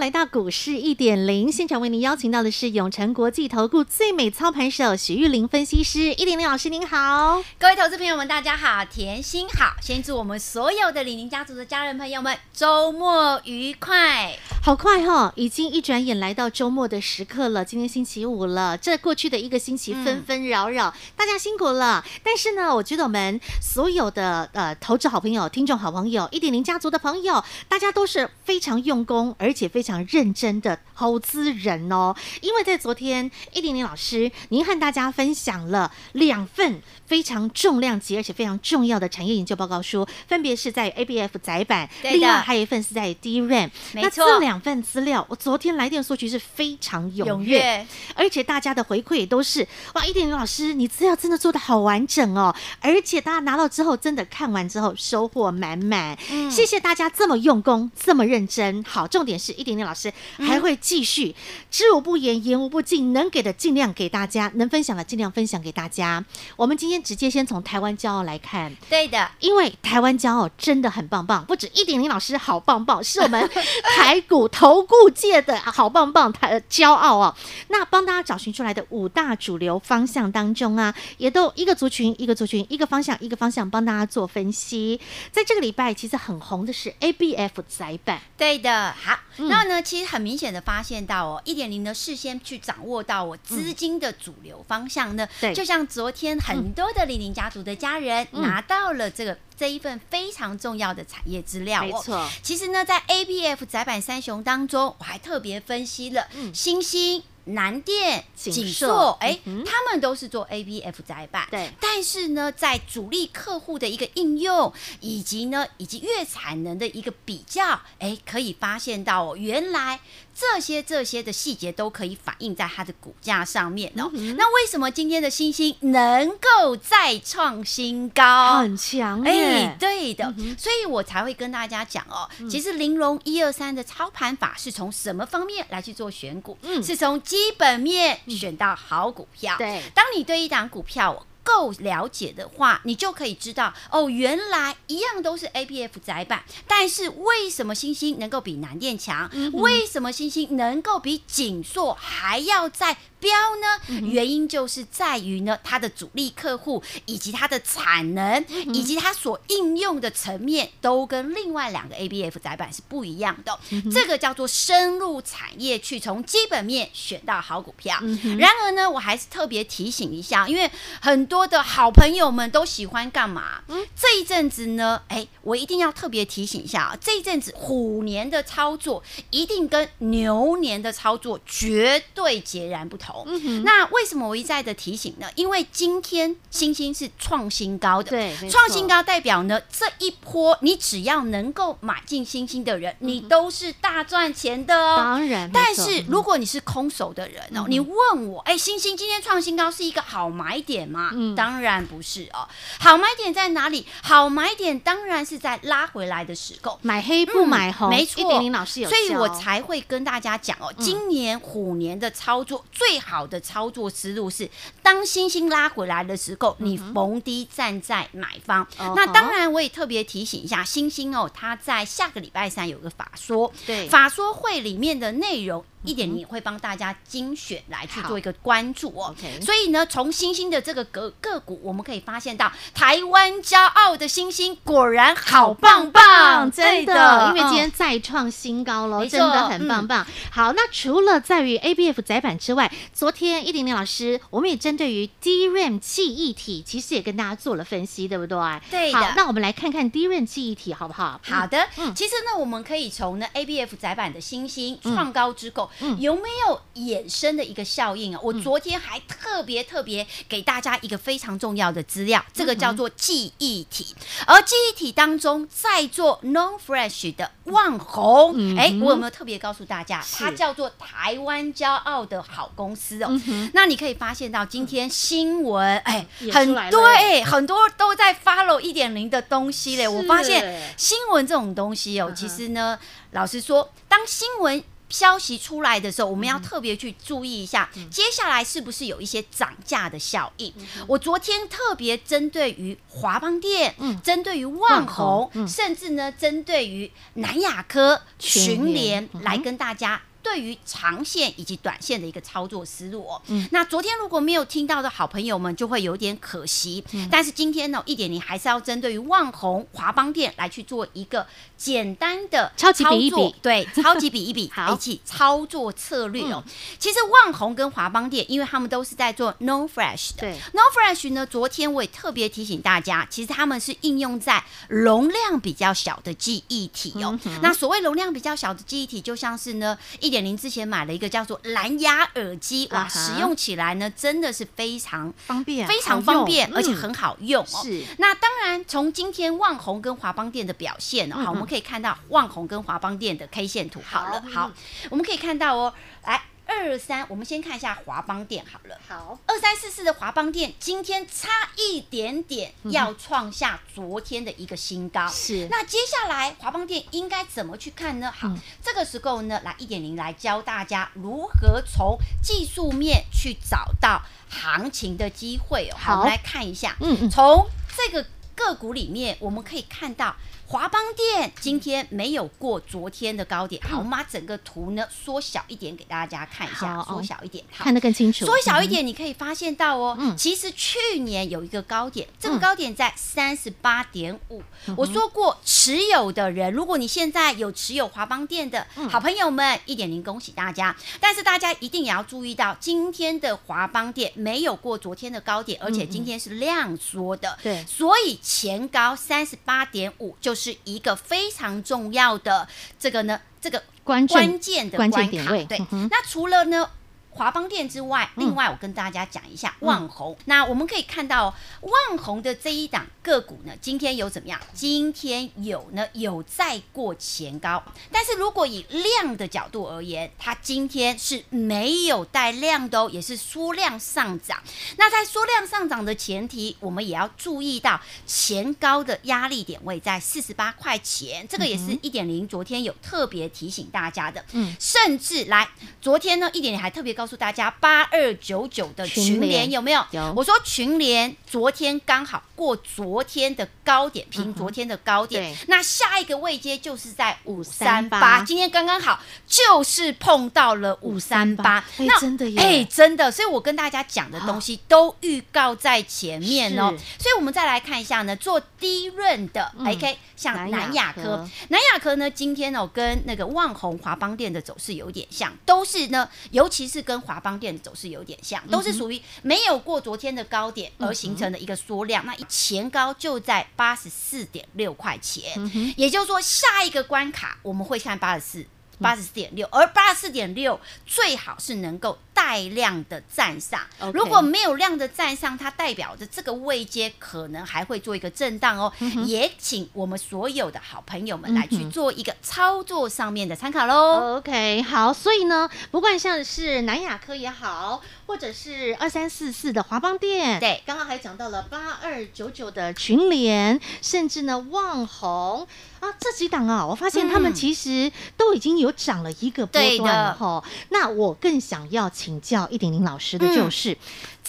[0.00, 22.02] 要来到股市一点零现场，为您邀请到的是永诚国际投顾最美操盘手许玉玲分析师，一点零老师您好，各位投资朋友们大家好，甜心好，先祝我们所有的李宁家族的家人朋友们周末愉快，好快哈、哦，已经一转眼来到周末的时刻了，今天星期五了，这过去的一个星期纷纷扰扰，大家辛苦了。
[22.24, 29.80] 但是呢，我觉得我们所有的呃投资好朋友、听众好朋友、一点零家族的朋友，大家都是非常用功，而且非。
[29.80, 43.70] 非常认真的投资人哦，因为在昨天，一点零老师您和大家分享了两份非常重量级而且非常重要的产业研究报告书，分别是在 ABF 载板，另外还有一份是在 DRAM。
[43.94, 58.84] 那这两份资料，我昨天来电索取是非常踊跃，而且大家的回馈也都是哇，一点零老师你资料真的做的好完整哦，而且大家拿到之后真的看完之后收获满满，嗯，谢谢大家这么用功，这么认真。
[58.84, 59.70] 好，重点是一点。
[59.86, 61.34] 老师还会继续
[61.70, 66.24] 知无不言，言无不尽，能给的尽量给大家，能分享的尽量分享给大家。
[66.56, 73.50] 我们今天直接先从台湾骄傲来看，对的，因为台湾骄傲真的很棒棒，不止一点零老师好棒棒，是我们
[73.96, 77.34] 台股投顾界的好棒棒，台骄傲哦。
[77.68, 85.00] 那帮大家找寻出来的五大主流方向当中啊，也都一个族群一个族群一个方向一个方向帮大家做分析。
[85.30, 89.48] 在这个礼拜，其实很红的是 ABF 载板，对的，好，那、嗯。
[89.48, 102.28] 那其实很明显的发现到哦，一点零呢事先去掌握到我资金的主流方向呢，对，就像昨天很多的李宁家族的家人拿到了这个这一份非常重要的产业资料，没错。
[102.42, 107.22] 其实呢，在 ABF 窄板三雄当中，我还特别分析了新兴。
[107.44, 111.70] 南电、锦硕，哎、嗯，他们都是做 ABF 载板，对。
[111.80, 120.00] 但是呢，在主力客户的一个应用，以及呢，以及月产能的一个比较，哎，可以发现到哦，原来。
[120.40, 124.10] 这些这些的细节都可以反映在它的股价上面哦。
[124.14, 128.56] 嗯、那为什么今天的星星能够再创新高？
[128.56, 132.26] 很强哎、欸，对的、嗯，所以我才会跟大家讲哦。
[132.48, 136.56] 其实玲珑一二三的操盘法是从什么方面来去做选股？
[136.62, 139.56] 嗯，是从基本面选到好股票。
[139.58, 149.28] 对，当你对一档股票够了解的话，你就可以知道哦，原来一样都是 ABF 窄板，但是为什么星星能够比南电强？
[149.32, 154.10] 嗯、为什么星星能够比景硕还要再标呢、嗯？
[154.10, 163.90] 原因就是在于呢，它的主力客户以及它的产能，嗯、以及它所应用的层面，都跟另外两个 ABF 载板是不一样的、嗯。
[163.90, 167.98] 这个叫做深入产业，去从基本面选到好股票。
[168.02, 170.70] 嗯、然而呢，我还是特别提醒一下，因为
[171.00, 173.62] 很多的好朋友们都喜欢干嘛？
[173.68, 183.09] 嗯，这一阵子呢，哎，我一定要特别提醒一下啊，这一阵子虎年的操作一定跟牛年的操作绝对截然不同。
[183.26, 185.26] 嗯、那为什么我一再的提醒呢？
[185.34, 194.96] 因为今天星星是创新高的，对，创新高代表呢，这一波你只要能够买进星星的人，嗯、你都是大赚钱的哦。
[194.96, 201.10] 当然，但是如果你是空手的人哦，嗯、你问我，哎，星星今天创新高是一个好买点吗？
[201.12, 202.46] 嗯，当然不是哦。
[202.78, 203.86] 好买点在哪里？
[204.02, 208.20] 好买点当然是在拉回来的时候，买黑不买红，嗯、没错。
[208.52, 212.99] 老师有，所以我才会跟大家讲哦，今年虎年的操作最。
[213.00, 214.48] 好的操作思路是，
[214.82, 218.66] 当星星拉回来的时候，你逢低站在买方。
[218.78, 225.64] 嗯、那当然，我也特别提醒一下，星星哦，他在下个礼拜三有个法说，对，法说会里面的内容。
[225.82, 229.14] 一点零会帮大家精选来去做一个关注哦。
[229.40, 240.04] 所以呢，从星星的这个个个股，我们可以发现到台湾骄傲的星星果然好棒棒，真的，因为今天再创新高了，真的很棒棒。
[240.04, 248.38] 嗯、好，那除了在于 ABF 窄板之外，昨天一点零老师我们也针对于 DRAM 记忆体，其实也跟大家做了分析，对不对？
[248.70, 248.98] 对的。
[248.98, 251.20] 好，那我们来看看 DRAM 记忆体好不好？
[251.22, 251.66] 好的。
[251.78, 255.69] 嗯，其实呢，我们可以从呢 ABF 窄板的星星创高之后。
[255.80, 258.20] 嗯、有没有衍生的一个效应啊？
[258.22, 263.94] 我昨天还特别特别给大家一个非常重要的资料，这个叫做记忆体。
[264.26, 273.08] 而记忆体当中，在做 Non Fresh 的旺红，哎、嗯，我有没有特别告诉大家，它叫做台湾骄傲的好公司哦？
[273.26, 279.86] 嗯、那你可以发现到今天新闻，哎，很对，很多都在 follow 一点零的东西嘞。
[279.88, 282.78] 我发现新闻这种东西哦，其实呢，
[283.12, 284.62] 老实说，当新闻。
[284.90, 290.52] 消息出来的时候，我们要特别去注意一下，嗯、接下来是不是有一些涨价的效应？
[290.58, 300.02] 嗯、我昨天特别针对于华邦店，嗯，针对于万宏，嗯、甚至呢，针对于南亚科、群联来跟大家。
[300.22, 311.26] 对于长线以及短线的一个操作思路哦，嗯，那昨天如果没有听到的好朋友们就会有点可惜，嗯，但是今天呢，一点你还是要针对于万宏、华邦店来去做一个
[311.56, 316.42] 简单的操作，超级比一比，对， 超级比一比，好，一起操作策略哦。
[316.46, 320.38] 嗯，其实万宏跟华邦店，因为他们都是在做 Non-Fresh 的，对。
[320.52, 327.18] Non-Fresh 呢，昨天我也特别提醒大家，其实他们是应用在容量比较小的记忆体哦。
[327.24, 330.09] 嗯，那所谓容量比较小的记忆体，就像是呢一。
[330.10, 337.62] 一点零之前买了一个叫做蓝牙耳机，哇，使用起来呢真的是非常方便，非常方便，而且很好用哦。
[337.62, 343.80] 是，那当然从今天旺宏跟华邦店的表现哦，好，我们可以看到旺宏跟华邦店的 K 线图。
[343.88, 344.50] 好了，好，
[344.90, 345.72] 我们可以看到哦，
[346.04, 346.20] 来。
[346.50, 348.76] 二三，我们先看一下华邦店好了。
[348.88, 355.06] 好，二三四四的华邦店今天差一点点要创下昨天的一个新高。
[355.08, 358.10] 是，那接下来华邦店应该怎么去看呢？
[358.10, 365.76] 好，嗯、这个时候呢，来一点零来教大家如何从技术面去找到行情的机会哦。
[365.78, 368.04] 好，我们来看一下，嗯，从这个
[368.34, 370.16] 个股里面我们可以看到。
[370.50, 378.26] 华邦电今天没有过昨天的高点，好，我们把整个图呢缩小一点给大家看一下，缩小一点，看得更清楚。
[378.26, 384.42] 缩小一点，你可以发现到哦，其实去年有一个高点，这个高点在三十八点五。
[384.76, 390.74] 我说过，持有的人，如果你现在有持有华邦电的好朋友们，一点零恭喜大家。
[390.98, 400.39] 但是大家一定也要注意到，今天的华邦电没有过昨天的高点，而且今天是量缩的，对，所以前高三十八点五就是。
[400.40, 402.48] 是一个非常重要的
[402.78, 405.06] 这个呢，这个关关键的关卡。
[405.44, 406.70] 对，嗯、那除了呢，
[407.10, 410.12] 华邦电之外，另外我跟大家讲一下万宏。
[410.12, 414.40] 嗯、那我们可以看到万宏的这一档个股呢，今天有怎么样？
[414.54, 417.62] 今天有呢，有再过前高。
[417.90, 424.40] 但是如果以量的角度而言，它今天是没有带量的哦，也是缩量上涨。
[424.78, 434.24] 那在缩量上涨的前提，我们也要注意到前高的压力点位在四十八块钱，这个也是一点零昨天有特别提醒大家的。
[434.32, 435.48] 嗯，甚至来
[435.80, 439.84] 昨天呢，一点零还特别告诉大家，八二九九的群联有没有？
[439.90, 440.12] 有。
[440.16, 445.36] 我说群联昨天刚好过昨天的高点，平昨天的高点。
[445.48, 451.64] 那下一个位阶就是在五三八，今天刚刚好就是碰到了五三八。
[451.78, 453.10] 那真的耶，哎，真的。
[453.10, 456.72] 所以我跟大家讲的东西都预告在前面哦。
[456.98, 466.80] 所以我们再来看一下呢，做低润的，OK，像南亚科，南亚科呢，今天哦跟那个旺宏、华邦店的走势有点像，都是呢，尤其是。
[466.90, 472.04] 跟华邦电的走势有点像，都是属于没有过昨天的高点而形成的一个缩量。
[472.04, 475.32] 那前高就在八十四点六块钱，
[475.76, 478.44] 也就是说下一个关卡我们会看八十四。
[478.82, 483.58] 八十四点六，而八十四点六最好是能够带量的站上。
[483.94, 488.70] 如果没有量的站上，它代表着这个位阶可能还会做一个震荡哦。
[488.80, 494.16] 嗯、也请我们所有的好朋友们来去做一个操作上面的参考喽。
[494.18, 505.48] OK，好，所以呢，不管像是南亚科也好，或者是二三四四的华邦店，对，刚刚还讲到了八二九九的群联，甚至呢旺红。
[505.80, 510.38] 啊，这几档啊，我发现他们其实都已经有涨了一个波段了哈。
[510.44, 513.76] 的那我更想要请教一点零老师的就是，嗯、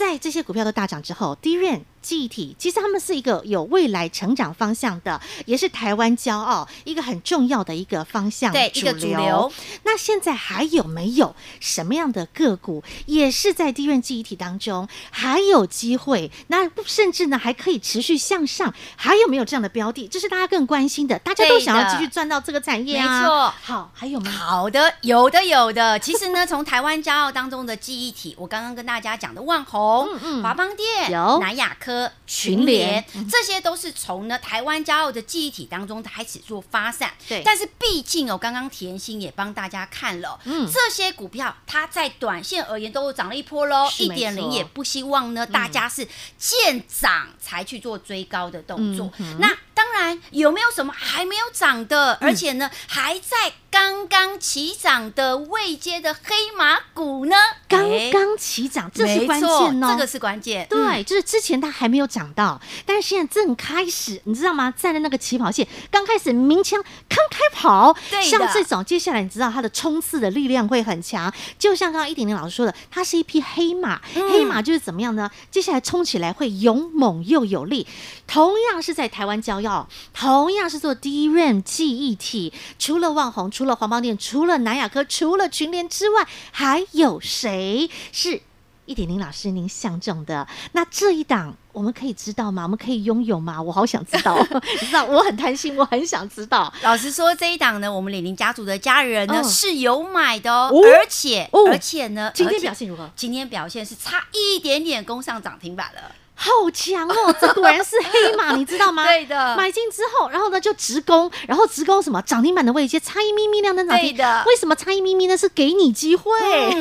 [0.02, 9.52] 在这些股票都大涨之后，DRAM 记忆体其实他们是一个有未来成长方向的，也是台湾骄傲一个很重要的一个方向，对，一个主流。
[9.84, 16.32] 那现在还有没有什么样的个股，也是在 DRAM 记忆体当中还有机会？
[16.48, 18.74] 那甚至呢还可以持续向上？
[18.96, 20.08] 还有没有这样的标的？
[20.08, 23.22] 这是大家更关心的，大家都想要继续赚到这个产业啊。
[23.22, 24.32] 没错，好，还有吗？
[24.32, 26.00] 好的，有的，有的。
[26.00, 29.91] 其实呢，从台湾骄傲当中的记忆体，我刚刚跟大家讲的万宏。
[29.92, 37.12] 鸿、华邦电、南亚科、群联，这些都是从呢台湾骄傲的记忆体当中开始做发散。
[37.28, 46.08] 对，但是毕竟哦，刚刚甜心也帮大家看了，嗯，这些股票它在短线而言都涨了一波喽，一点零也不希望呢大家是
[46.38, 49.12] 见涨才去做追高的动作。
[49.40, 53.54] 那当然有没有什么还没有涨的，而且呢还在。
[53.72, 57.38] 刚刚起涨的未接的黑马股呢？
[57.70, 60.68] 刚刚起涨，这是关键哦，这个是关键。
[60.70, 64.70] 对，嗯、就是之前它还没有涨到，但是现在正开始，你知道吗？
[64.76, 67.96] 站在那个起跑线，刚开始鸣枪，刚开跑。
[68.10, 71.34] 对，像这种，接下来你知道它的冲刺的力量会很强。
[71.58, 75.32] 就像刚刚一点点老师说的，它是一匹黑马，嗯、黑马就是怎么样呢？
[75.50, 77.88] 接下来冲起来会勇猛又有力。
[78.28, 83.52] 同样是在台湾骄傲，同样是做 DRAM 记忆体，除了旺宏。
[83.52, 88.42] 除了黄邦电，除了南亚科，除了群联之外，还有谁是
[88.86, 90.48] 一点零老师您相中的？
[90.72, 92.64] 那这一档我们可以知道吗？
[92.64, 93.62] 我们可以拥有吗？
[93.62, 94.36] 我好想知道，
[94.82, 96.72] 你知道我很贪心，我很想知道。
[96.82, 103.10] 老实说，这一档呢，我们李宁家族的家人呢、哦、是有买的哦，哦而且、哦、而且呢，今天表现如何？
[103.16, 106.02] 今天表现是差一点点攻上涨停板了。
[106.44, 107.14] 好强哦！
[107.40, 109.06] 这果然是黑马， 你知道吗？
[109.06, 109.56] 对的。
[109.56, 114.10] 买进之后，然后呢就直攻，然后直攻什么涨停板的位阶，差一咪咪亮灯涨停。
[114.10, 114.44] 对的。
[114.48, 115.38] 为什么差一咪咪呢？
[115.38, 116.32] 是给你机会。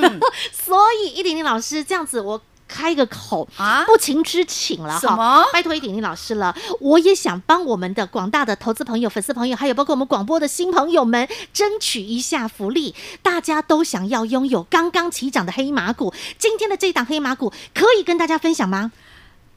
[0.00, 0.18] 嗯、
[0.50, 5.44] 所以一点点老师这样子，我开个口啊，不情之请了哈。
[5.52, 12.94] 拜托一点点老师了，我也想帮我们的广大的投资朋友、粉丝朋友，还有包括我们广播的新朋友们，争取一下福利。
[13.22, 18.92] 大家都想要拥有刚刚起涨的黑马股，今天的这一档黑马股可以跟大家分享吗？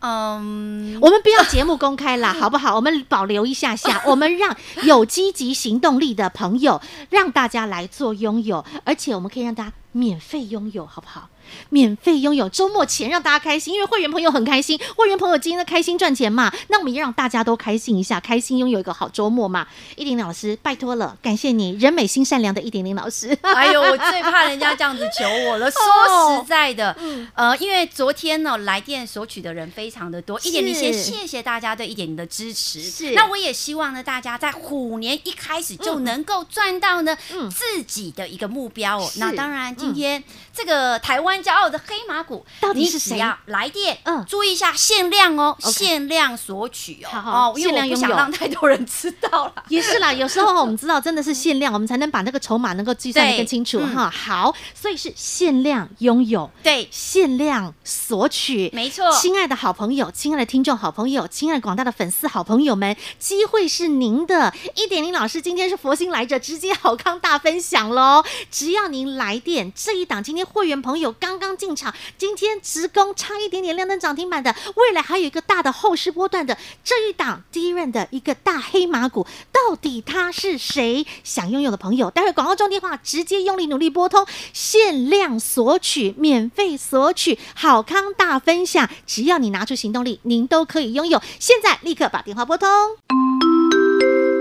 [0.05, 2.75] 嗯，我们不要节目公开啦， 好不好？
[2.75, 11.29] 我们保留一下下， 我们让有积极行动力的朋友，让大家来做拥有，而且我们可以让大家免费拥有，好不好？
[11.69, 19.67] 免费拥有周末前让大家开心，因为会员朋友很开心，会员朋友今天的开心赚钱嘛，那我们也让大家都开心一下，开心拥有一个好周末嘛。
[19.95, 23.37] 一点零老师，拜托了，感谢你，人美心善良的一点零老师。
[23.41, 25.69] 哎呦，我最怕人家这样子求我了。
[25.69, 32.81] 说实在的，哦、 呃，因为昨天呢来电索取的人非常的多，一点零先谢谢大家对一点零的支持。
[32.81, 39.11] 是，那我也希望呢，大家在虎年一开始就能够赚到呢、嗯、自己的一个目标哦。
[39.17, 40.23] 那当然，今天、嗯、
[40.53, 41.32] 这个台湾。
[41.41, 43.19] 骄傲的黑马股到底是谁？
[43.19, 49.63] 啊来电，嗯，注意一下限量哦，限量索取哦，哦，因为我不想让太多人知道了。
[49.69, 54.09] 也是啦，有时候我们知道真的是限量，我们才能把那个筹码能够计算的更清楚哈。
[54.09, 59.09] 好，所以是限量拥有，对，限量索取，没错。
[59.13, 64.53] 亲爱的好朋友，亲爱的听众好朋友，亲爱的广大的粉丝好朋友们，机会是您的。
[64.75, 68.23] 一点零老师今天是佛心来着，直接好康大分享喽！
[68.51, 71.33] 只要您来电，这一档今天会员朋友刚。
[71.33, 81.07] 刚刚进场，今天直攻差一点点亮灯涨停板的，未来还有一个大的后市波段的这一档 DRAM 的一个大黑马股，到底它是谁？
[81.23, 91.19] 想拥有的朋友，待会广告中电话直接用力努力拨通，限量索取，免费索取，好康大分享，只要你拿出行动力，您都可以拥有。
[91.39, 92.69] 现在立刻把电话拨通，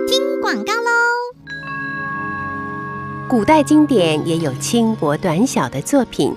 [0.07, 0.91] 听广告喽。
[3.31, 6.37] 古代经典也有轻薄短小的作品。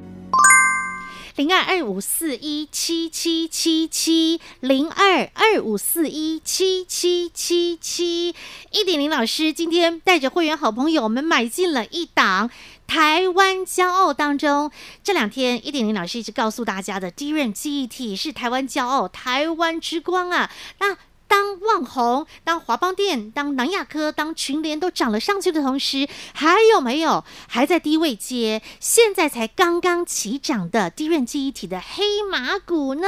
[1.41, 8.35] 零二二五四一七七七七，零二二五四一七七七七，
[8.69, 12.51] 一点零老师今天带着会员好朋友我们买进了一档
[12.85, 14.69] 台湾骄傲当中。
[15.03, 20.51] 这两天一点零老师一直告诉大家的 DRAM 记忆体是台湾骄傲，台湾之光啊！
[20.79, 20.95] 那。
[21.31, 28.61] 当旺宏、当华邦电、当南亚科、当群联都涨了上去的同时，还有没有还在低位接？
[28.81, 33.07] 现在才刚刚起涨的 DRAM 记忆体的黑马股呢？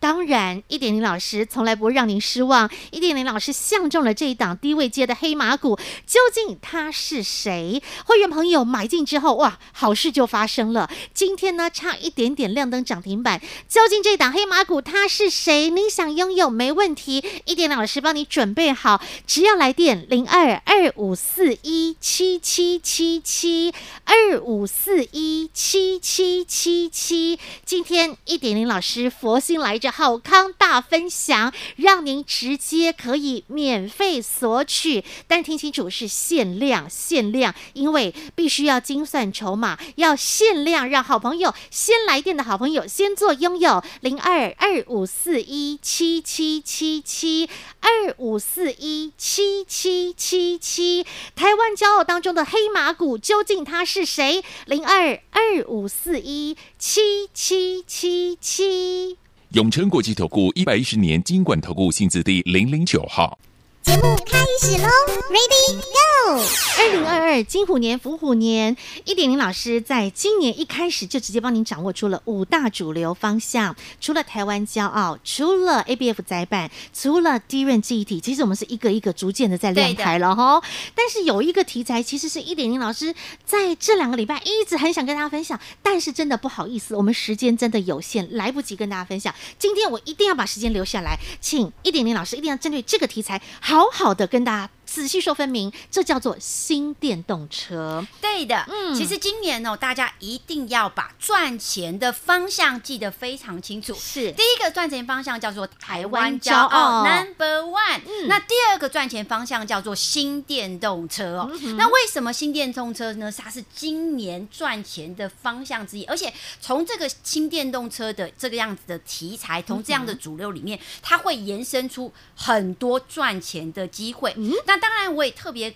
[0.00, 2.68] 当然，一点零老师从来不会让您失望。
[2.90, 7.80] 一点零老师相中了这一档低位接的黑马股，究竟他是谁？
[8.04, 10.90] 会员朋友买进之后，哇，好事就发生了。
[11.14, 13.40] 今天呢，差一点点亮灯涨停板。
[13.68, 15.70] 究竟这档黑马股他是谁？
[15.70, 17.24] 您想拥有没问题。
[17.52, 27.36] 一点零老老师帮你准备好，只要来电零二二五四一七七七七二五四一七七七七。
[27.66, 47.41] 今天一点零老师佛心来着好康大分享，让您直接可以免费索取，但听清楚是限量，限量，因为必须要精算筹码，要限量，让好朋友先来电的好朋友先做拥有零二二五四一七七七七
[47.80, 51.04] 二五四一七七七七。
[51.34, 54.42] 台湾骄傲当中的黑马股究竟他是谁？
[54.66, 59.18] 零二二五四一七七七七。
[59.50, 63.38] 永诚国际投顾一百一十年金管投顾性质第零零九号。
[63.82, 64.88] 节目开始喽
[65.28, 66.40] ，Ready Go！
[66.78, 73.74] 二零二二金虎年伏虎年，一点零老师在今年一开始就直接帮您掌握出了五大主流方向。
[74.00, 80.62] 除了台湾骄傲，除了 ABF 载板，除了 DRAM 记忆体，其实我们是一个一个逐渐的在亮台了哈。
[80.94, 83.12] 但是有一个题材，其实是一点零老师
[83.44, 89.34] 在这两个礼拜一直很想跟大家分享，但是真的不好意思，我们时间真的有限，来不及跟大家分享。
[89.58, 93.40] 今天我一定要把时间留下来，请一点零老师一定要针对这个题材。
[93.72, 94.70] 好好的跟大家。
[94.92, 98.06] 仔细说分明，这叫做新电动车。
[98.20, 103.94] 对的，嗯，其实今年哦，大家一定要把赚钱的方向记得非常清楚。
[103.94, 108.02] 是，第一个赚钱方向叫做台湾骄傲 Number One。
[108.04, 111.50] 嗯，那第二个赚钱方向叫做新电动车哦。
[111.62, 113.32] 嗯、那为什么新电动车呢？
[113.34, 124.32] 它是今年赚钱的方向之一，而且从这个新电动车的这个样子的题材，从这样的主流里面，它会延伸出很多赚钱的机会。
[124.36, 125.72] 嗯，那当然，我也特别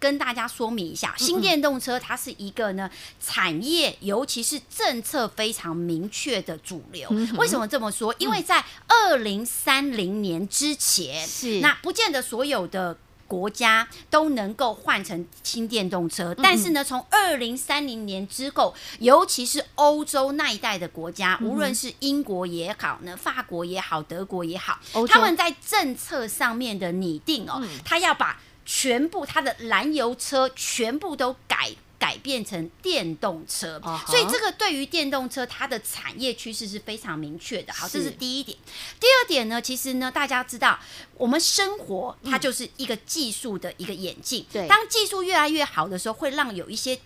[0.00, 7.08] 跟大家说明一下，新电动车它是一个呢产业，尤其是政策非常明确的主流。
[7.36, 8.12] 为什么这么说？
[8.18, 11.60] 因为在二零三零年之前，是。
[11.60, 12.96] 那不见得所有的
[13.26, 34.06] 国家都能够换成新电动车，但是呢，从二零三零年之后，尤其是欧洲那一带的国家，无论是英国也好呢，法国也好，德国也好，他们在政策上面的拟定哦，他要把全部它的燃油车全部都改改变成电动车，uh huh.
[34.06, 37.72] 所以这个对于电动车它的产业趋势是非常明确的。
[37.72, 38.58] 好，这是第一点。
[39.00, 40.78] 第二点呢，其实呢，大家知道，
[41.14, 44.44] 我们生活它就是一个技术的一个演进。
[44.52, 47.00] 对、嗯，当技术越来越好的时候，会让有一些。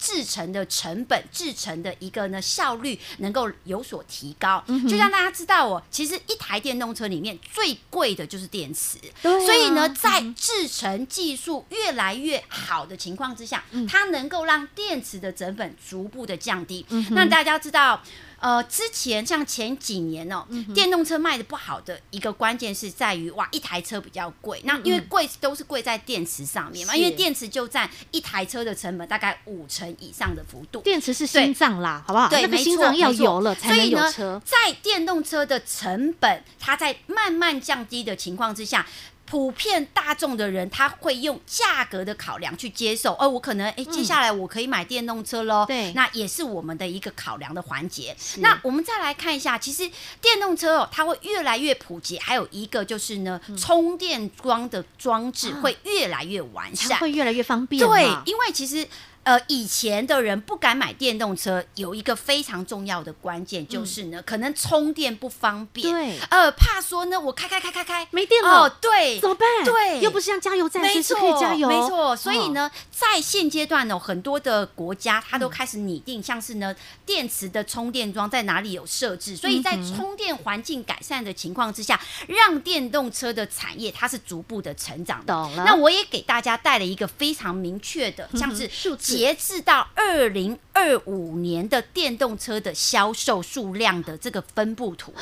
[0.00, 16.84] 制成的成本、制成的一个呢效率能够有所提高，嗯、就让大家知道哦，其实一台电动车里面最贵的就是电池，啊、所以呢，在制成技术越来越好的情况之下，嗯、它能够让电池的成本逐步的降低。
[17.10, 18.02] 那、大家知道。
[18.40, 24.58] 呃，之前像前几年哦，嗯、电动车卖的不好的一个关键是在于，哇，一台车比较贵。
[24.60, 30.80] 嗯、那因为贵都是贵在电池上面嘛，因为电池就占一台车的成本大概五成以上的幅度。
[30.80, 32.28] 电池是心脏啦，好不好？
[32.28, 34.10] 对，那个心脏要有了才能有车。
[34.10, 38.86] 所以呢，在电动车的成本它在慢慢降低的情况之下。
[39.30, 45.64] 普遍大众的人，他会用价格的考量去接受，而我可能哎，接下来我可以买电动车喽。
[45.68, 48.16] 对，那也是我们的一个考量的环节。
[48.38, 49.88] 那我们再来看一下，其实
[50.20, 57.86] 电动车哦，它会越来越普及，还有一个就是呢，嗯、充电桩的装置会越来越完善，会越来越方便。
[57.86, 58.84] 对，因为其实。
[59.22, 65.92] 呃，以前的人不敢买电动车，有一个非常重要的关键就是呢，嗯、可能充电不方便。
[65.92, 69.46] 对，呃，怕说呢，我开开开开开没电了，哦，对，怎么办？
[69.62, 72.16] 对，又不是像加油站，没错，可以加油，没错。
[72.16, 85.34] 所以呢，哦、在现阶段呢，很多的国家它都开始拟定，像是呢，电池的充电桩在哪里有设置，所以在充电环境改善的情况之下，让电动车的产业它是逐步的成长的。
[85.34, 85.64] 懂了。
[85.64, 89.09] 那我也给大家带了一个非常明确的，像是数字。
[89.18, 95.12] 截至到二零二五年的电动车的销售数量的这个分布图，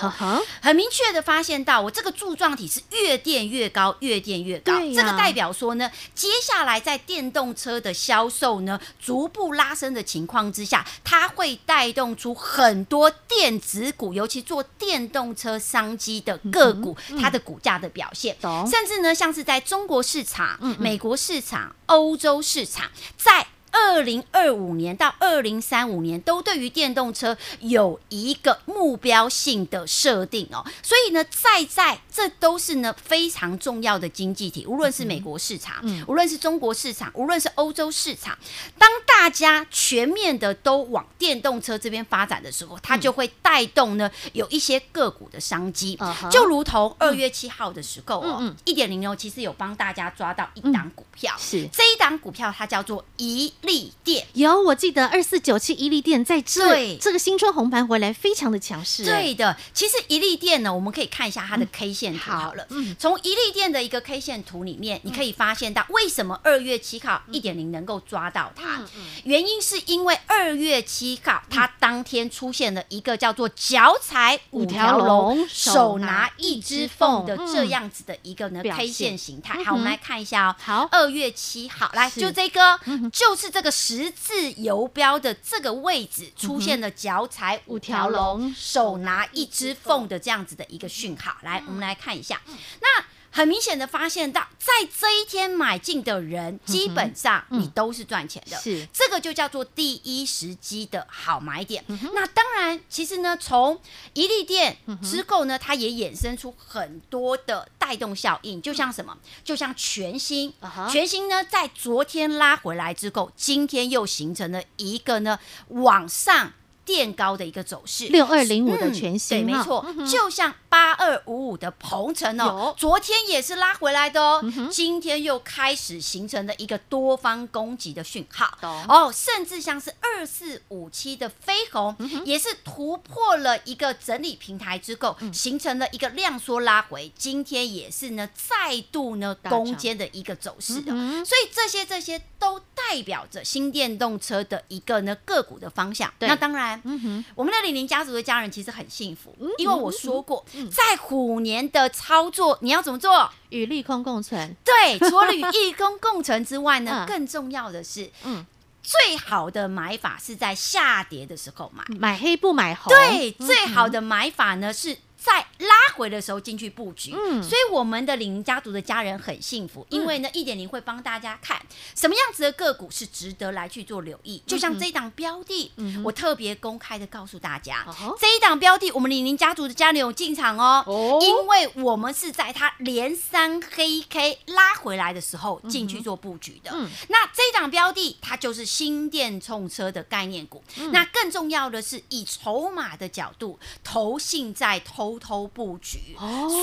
[0.61, 4.73] 很明确的发现到，我这个柱状体是越垫越高，越垫越高。
[4.95, 18.37] 这个代表说呢，接下来在电动车的销售呢逐步拉升的情况之下，它会带动出很多电子股，尤其做电动车商机的个股，它的股价的表现。
[18.71, 38.37] 甚至呢，像是在中国市场、美国市场、欧洲市场，在二零二五年到二零三五年都对于电动车有一个目标性的设定哦，所以呢，在在这都是呢非常重要的经济体，无论是美国市场，嗯，无论是中国市场，无论是欧洲市场，
[38.79, 45.99] 当大家全面的都往电动车这边发展的时候，它就会带动呢有一些个股的商机，
[46.31, 51.69] 就如同二月七号的时候哦，一点零六其实有帮大家抓到一档股票，是。
[51.73, 53.53] 这一档股票它叫做一。
[53.63, 54.27] 力电。
[54.35, 56.97] 有，我记得二四九七一力电在这对。
[56.97, 59.05] 这个新春红盘回来非常的强势。
[59.05, 62.67] 对的，其实一力电呢，我们可以看一下它的 K 线图好了。
[62.71, 68.83] 嗯，从一力电的一个 K 线图里面，你可以发现到为什么二月七号一点零能够抓到它，
[69.25, 79.65] 原因是因为二月七号它当天出现了一个叫做脚踩五条龙，手拿一只凤的这样子的一个呢 K 线形态。
[79.65, 80.57] 好，我们来看一下哦。
[80.59, 82.79] 好，二月七号来就这个
[83.13, 83.48] 就是。
[83.51, 91.37] 这个十字游标的这个位置出现了脚踩五条龙，手拿一只凤的这样子的一个讯号。
[91.43, 92.41] 来，我们来看一下。
[92.81, 98.57] 那很明显的发现到，在这一天买进的人，基本上你都是赚钱的。
[98.59, 101.85] 是这个就叫做第一时机的好买点。
[102.15, 103.81] 那当然，其实呢，从
[104.15, 109.17] 一利店之后呢，它也衍生出很多的带动效应，就像什么？
[109.45, 110.53] 就像全新，
[110.91, 115.39] 全新呢，在昨天拉回来之后，今天又形成了一个呢
[115.69, 116.53] 往上。
[116.89, 146.81] 垫高的一个走势，六二零五的全新，对，没错，嗯、就像八二五五的鹏程哦，昨天也是拉回来的哦，嗯、今天又开始形成了一个多方攻击的讯号，哦，甚至像是二四五七的飞鸿，嗯、也是突破了一个整理平台之后，嗯、形成了一个量缩拉回，今天也是呢再度呢攻坚的一个走势的，嗯、所以这些这些都代表着新电动车的一个呢个股的方向，那当然。
[146.85, 153.31] 嗯，我们的李宁家族的家人其实很幸福，嗯、因为我说过，在虎年的操作你要怎么做？
[153.51, 154.57] 与利空共存。
[154.65, 158.45] 对， 除了与利空共存之外呢，嗯、更重要的是，嗯，
[158.83, 162.91] 最好的买法是在下跌的时候买，买黑不买红。
[162.93, 164.97] 对，嗯、最好的买法呢是。
[165.29, 171.61] 在拉回的时候进去布局，嗯，所以我们的李宁家族的家人很幸福，因为呢，一点零会帮大家看
[171.95, 174.43] 什么样子的个股是值得来去做留意。
[174.47, 175.71] 就像这一档标的，
[176.03, 177.87] 我特别公开的告诉大家，
[178.19, 186.71] 这一档标的，我们李宁家族的家人有进场哦，因为我们是在它连三黑 K 拉回来的时候进去做布局的。
[187.09, 190.63] 那这一档标的，它就是新电冲车的概念股。
[190.93, 195.18] 那更重要的是，以筹码的角度，投信在投。
[195.19, 196.17] 偷偷布局，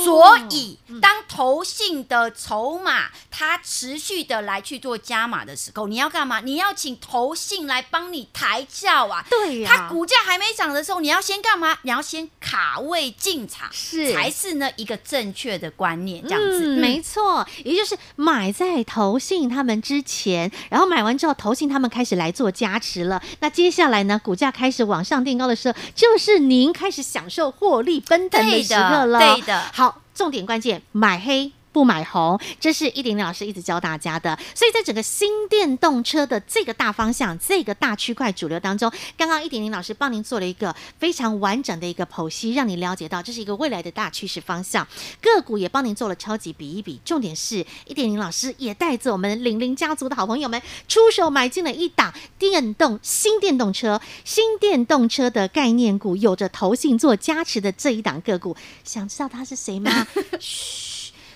[0.03, 6.39] 所以当投信的筹码它持续的来去做加码的时候，你要干嘛？
[6.39, 9.23] 你要请投信来帮你抬轿啊！
[9.29, 11.77] 对呀，它股价还没涨的时候，你要先干嘛？
[11.83, 17.47] 你要先卡位进场，是才是呢一个正确的观念，这样子、嗯、没错。
[17.63, 23.21] 也就是买在投信他们之前，然后买完之后，投信他们开始来做加持了。
[23.41, 28.15] 那接下来呢，股价开始往上垫高的时候，就是您开始享受获利分。
[28.41, 31.51] 对的，对的，好，重点关键，买黑。
[31.75, 34.39] 不买红，这是一点零老师一直教大家的。
[34.53, 44.87] 所以在整个新电动车的这个大方向、这个大区块主流当中，刚刚一点零老师帮您做了一个非常完整的一个剖析，让你了解到这是一个未来的大趋势方向。
[45.21, 60.07] 个股也帮您做了超级比一比，重点是一点零老师也带着我们领领家族的好朋友们出手买进了一档电动新电动车、新电动车的概念股，有着投信做加持的这一档个股，想知道他是谁吗？
[60.39, 60.93] 嘘。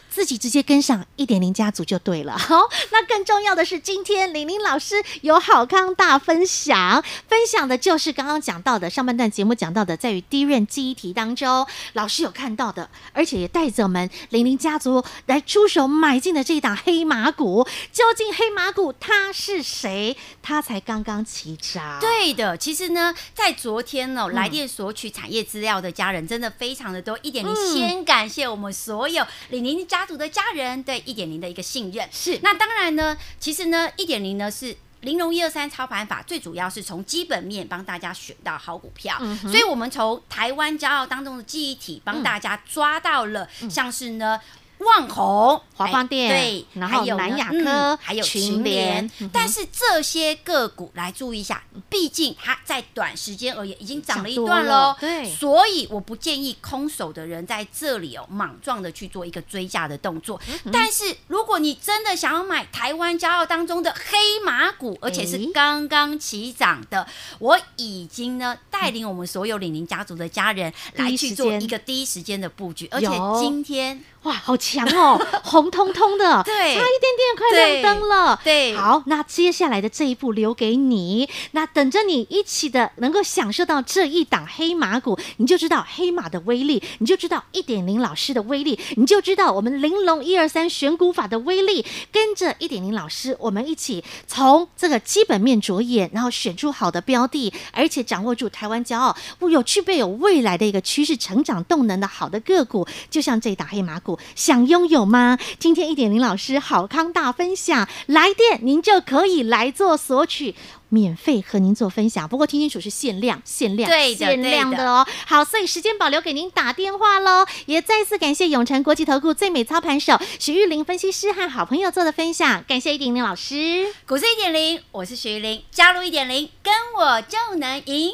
[0.09, 2.35] 自己直接跟上一点零家族就对了。
[2.37, 2.57] 好，
[2.91, 17.67] 那更重要的是，今天玲玲老师有好康大分享，分享的就是刚刚讲到的上半段节目讲到的，在于低润记忆体当中，老师有看到的，而且也带着我们玲玲家族来出手买进的这一档黑马股。
[17.93, 20.17] 究竟黑马股它是谁？
[20.41, 21.99] 它才刚刚起涨。
[21.99, 27.17] 对的，其实呢，在昨天呢、哦，来电索取产业资料的家人真的非常的多。
[27.21, 29.98] 一点零先感谢我们所有玲玲家。
[29.99, 32.07] 家族的家人对一点零的一个信任。
[32.09, 44.39] 是，那当然呢，其实呢，一点零呢是玲珑一二三操盘法，最主要是从基本面帮大家选到好股票，嗯、所以我们从台湾骄傲当中的记忆体帮大家抓到了，像是呢。
[44.79, 49.09] 旺宏、华邦电，对，然后南亚科，还有群联。
[49.31, 60.39] 但是这些个股来注意一下，毕竟它在短时间而言已经涨了一段喽，对，所以我不建议空手的人在这里哦莽撞的去做一个追价的动作。
[60.71, 67.05] 但是如果你真的想要买台湾骄傲当中的黑马股，而且是刚刚起涨的，
[67.39, 73.07] 我已经呢带领我们所有领领家族的家人来去做一个第一时间的布局，而且
[73.39, 74.01] 今天。
[74.23, 78.39] 哇，好强哦， 红彤彤的，对，差一点点快亮灯了。
[78.43, 91.85] 对，好，那接下来的这一步留给你，那等着你一起的能够享受到这一档黑马股，你就知道黑马的威力，你就知道一点零老师的威力，你就知道我们玲珑一二三选股法的威力。
[92.11, 99.15] 跟着一点零老师，我们一起从这个基本面着眼，然后选出好的标的，而且掌握住台湾骄傲，
[99.49, 104.17] 有具备有未来的一个趋势成长动能的好的个股，就像这一档黑马股。
[104.35, 105.37] 想拥有吗？
[105.59, 110.55] 今天一点零老师好康大分享，来电您就可以来做索取，
[110.89, 112.27] 免费和您做分享。
[112.27, 115.05] 不过听清楚是限量，限量，对限量的哦。
[115.25, 117.45] 好，所以时间保留给您打电话喽。
[117.65, 123.87] 也再次感谢永诚国际投顾最美操盘手许玉玲分析师和好朋友做的分享，感谢一点零老师。
[124.07, 128.13] 股市一点零，我是许玉玲，加入一点零，跟我就能赢。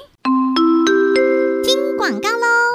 [1.63, 2.74] 听广告喽。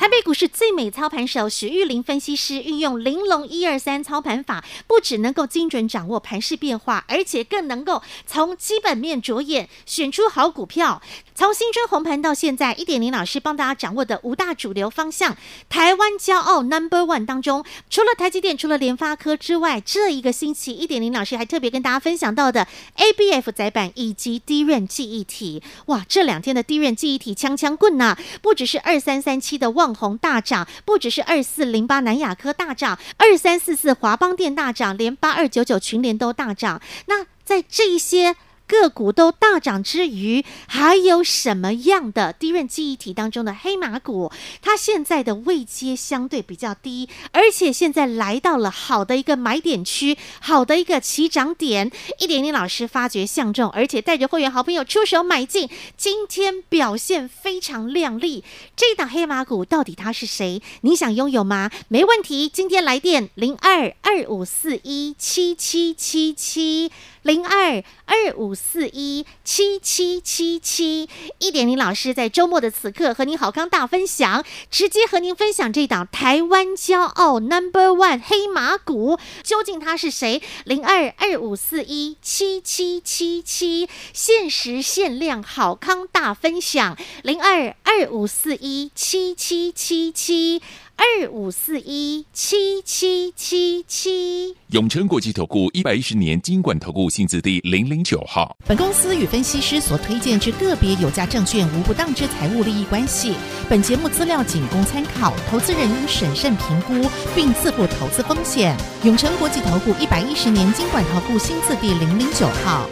[0.00, 11.02] 台北股市最美操盘手许玉玲分析师运用玲珑一二三操盘法，不只能够精准掌握盘势变化，而且更能够从基本面着眼，选出好股票。
[11.34, 15.36] 从新春红盘到现在，一点零老师帮大家掌握的五大主流方向，
[15.68, 36.80] 台湾骄傲 Number One 当中，除了台积电、除了联发科之外，这一个星期一点零老师还特别跟大家分享到的 ABF 载板以及 d r a 记忆体，哇，这两天的 d r a 记忆体枪枪棍呐，不只是二三三七的旺红大涨，不只是二四零八南亚科大涨，二三四四华邦电大涨，连八二九九群联都大涨。
[37.06, 38.36] 那在这一些。
[38.70, 44.30] 个股都大涨之余，还有什么样的低润记忆体当中的黑马股？
[44.62, 51.90] 它现在的位阶相对比较低，而且现在来到了好的一个买点区，好的一个起涨点。
[52.20, 58.44] 一点点老师发觉相中，而且带着会员好朋友出手买进，今天表现非常亮丽。
[58.76, 60.62] 这档黑马股到底它是谁？
[60.82, 61.68] 你想拥有吗？
[61.88, 66.92] 没问题，今天来电零二二五四一七七七七。
[67.22, 80.42] 零二二五四一七七七七，一点零老师在周末的此刻和您好康大分享，直接和您分享这档台湾骄傲 Number One 黑马股，究竟他是谁？
[80.64, 90.62] 零二二五四一七七七七，限时限量好康大分享，零二二五四一七七七七。
[91.00, 98.54] 二五四一七七七七，永诚国际投顾一百一十年金管投顾新字第零零九号。
[98.66, 103.32] 本公司与分析师所推荐之个别有价证券无不当之财务利益关系。
[103.66, 108.76] 本节目资料仅供参考，投资人应审慎评估并自负投资风险。
[109.02, 112.86] 永诚国际投顾一百一十年金管投顾新字第零零九号。